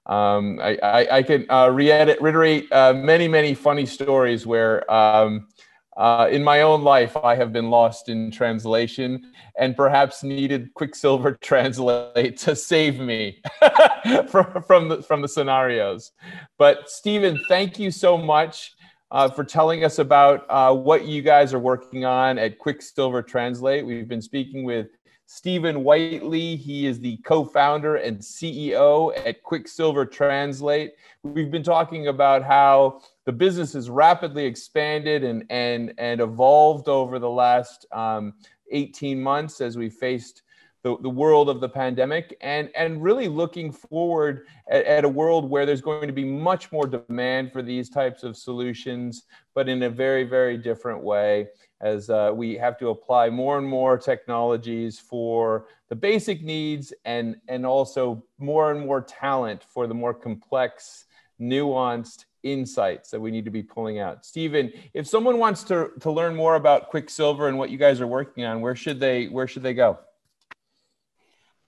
Um, 0.07 0.59
I, 0.61 0.77
I, 0.83 1.17
I 1.19 1.45
uh, 1.49 1.69
reiterate 1.69 2.71
uh, 2.71 2.93
many, 2.93 3.27
many 3.27 3.53
funny 3.53 3.85
stories 3.85 4.45
where 4.45 4.91
um, 4.91 5.47
uh, 5.95 6.27
in 6.29 6.43
my 6.43 6.61
own 6.61 6.83
life 6.83 7.15
I 7.17 7.35
have 7.35 7.53
been 7.53 7.69
lost 7.69 8.09
in 8.09 8.31
translation 8.31 9.31
and 9.57 9.75
perhaps 9.75 10.23
needed 10.23 10.73
Quicksilver 10.73 11.33
Translate 11.41 12.37
to 12.37 12.55
save 12.55 12.99
me 12.99 13.41
from, 14.29 14.63
from, 14.63 14.89
the, 14.89 15.03
from 15.03 15.21
the 15.21 15.27
scenarios. 15.27 16.11
But 16.57 16.89
Stephen, 16.89 17.39
thank 17.47 17.79
you 17.79 17.91
so 17.91 18.17
much 18.17 18.73
uh, 19.11 19.29
for 19.29 19.43
telling 19.43 19.83
us 19.83 19.99
about 19.99 20.45
uh, 20.49 20.73
what 20.73 21.05
you 21.05 21.21
guys 21.21 21.53
are 21.53 21.59
working 21.59 22.05
on 22.05 22.37
at 22.37 22.59
Quicksilver 22.59 23.21
Translate. 23.21 23.85
We've 23.85 24.07
been 24.07 24.21
speaking 24.21 24.63
with 24.63 24.87
Stephen 25.25 25.83
Whiteley. 25.83 26.55
He 26.55 26.85
is 26.85 26.99
the 26.99 27.17
co 27.17 27.43
founder 27.43 27.95
and 27.95 28.19
CEO 28.19 29.11
at 29.25 29.43
Quicksilver 29.43 30.05
Translate. 30.05 30.93
We've 31.23 31.51
been 31.51 31.63
talking 31.63 32.07
about 32.07 32.43
how 32.43 33.01
the 33.25 33.31
business 33.31 33.73
has 33.73 33.89
rapidly 33.89 34.45
expanded 34.45 35.23
and, 35.23 35.43
and, 35.49 35.93
and 35.97 36.21
evolved 36.21 36.87
over 36.87 37.17
the 37.17 37.29
last 37.29 37.85
um, 37.91 38.33
18 38.71 39.21
months 39.21 39.61
as 39.61 39.77
we 39.77 39.89
faced 39.89 40.43
the, 40.83 40.95
the 41.01 41.09
world 41.09 41.49
of 41.49 41.61
the 41.61 41.69
pandemic 41.69 42.37
and, 42.41 42.69
and 42.75 43.01
really 43.01 43.27
looking 43.27 43.71
forward 43.71 44.45
at, 44.69 44.85
at, 44.85 45.03
a 45.03 45.09
world 45.09 45.49
where 45.49 45.65
there's 45.65 45.81
going 45.81 46.05
to 46.05 46.13
be 46.13 46.23
much 46.23 46.71
more 46.71 46.85
demand 46.85 47.51
for 47.51 47.63
these 47.63 47.89
types 47.89 48.21
of 48.21 48.37
solutions, 48.37 49.23
but 49.55 49.67
in 49.67 49.81
a 49.81 49.89
very, 49.89 50.23
very 50.23 50.57
different 50.59 51.01
way 51.01 51.47
as 51.85 52.09
uh, 52.09 52.31
we 52.33 52.55
have 52.55 52.79
to 52.79 52.89
apply 52.89 53.29
more 53.29 53.59
and 53.59 53.67
more 53.67 53.95
technologies 53.95 54.99
for 54.99 55.67
the 55.87 55.95
basic 55.95 56.41
needs 56.41 56.91
and, 57.05 57.35
and 57.47 57.63
also 57.63 58.23
more 58.39 58.71
and 58.71 58.83
more 58.83 59.01
talent 59.01 59.63
for 59.63 59.85
the 59.85 59.93
more 59.93 60.11
complex, 60.11 61.05
nuanced 61.39 62.25
insights 62.41 63.11
that 63.11 63.19
we 63.19 63.29
need 63.29 63.45
to 63.45 63.51
be 63.51 63.61
pulling 63.61 63.99
out. 63.99 64.25
Stephen, 64.25 64.73
if 64.95 65.05
someone 65.05 65.37
wants 65.37 65.63
to, 65.65 65.91
to 65.99 66.09
learn 66.09 66.35
more 66.35 66.55
about 66.55 66.89
Quicksilver 66.89 67.49
and 67.49 67.57
what 67.59 67.69
you 67.69 67.77
guys 67.77 68.01
are 68.01 68.07
working 68.07 68.45
on, 68.45 68.61
where 68.61 68.75
should 68.75 68.99
they 68.99 69.27
where 69.27 69.47
should 69.47 69.61
they 69.61 69.75
go? 69.75 69.99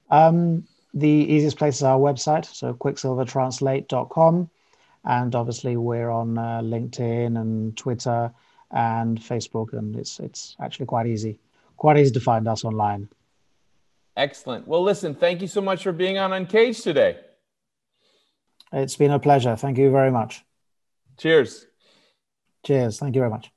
Um, 0.10 0.64
the 0.96 1.08
easiest 1.08 1.58
place 1.58 1.76
is 1.76 1.84
our 1.84 2.00
website, 2.00 2.46
so 2.46 2.74
quicksilvertranslate.com. 2.74 4.50
And 5.04 5.36
obviously, 5.36 5.78
we're 5.78 6.10
on 6.10 6.40
uh, 6.40 6.62
LinkedIn 6.64 7.40
and 7.40 7.78
Twitter 7.78 8.34
and 8.72 9.20
Facebook, 9.20 9.74
and 9.74 9.96
it's 9.96 10.20
it's 10.20 10.56
actually 10.60 10.86
quite 10.86 11.08
easy, 11.08 11.40
quite 11.78 11.98
easy 11.98 12.12
to 12.12 12.20
find 12.20 12.48
us 12.48 12.64
online. 12.64 13.10
Excellent. 14.16 14.68
Well, 14.68 14.84
listen, 14.84 15.14
thank 15.14 15.42
you 15.42 15.48
so 15.48 15.62
much 15.62 15.84
for 15.84 15.92
being 15.92 16.18
on 16.18 16.34
Uncaged 16.34 16.84
today. 16.84 17.20
It's 18.74 18.96
been 18.96 19.12
a 19.12 19.20
pleasure. 19.20 19.56
Thank 19.56 19.78
you 19.78 19.92
very 19.92 20.12
much. 20.12 20.44
Cheers. 21.18 21.68
Cheers. 22.66 23.00
Thank 23.00 23.16
you 23.16 23.22
very 23.22 23.32
much. 23.32 23.52